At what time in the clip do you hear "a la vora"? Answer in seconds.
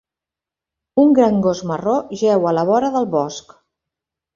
2.55-2.95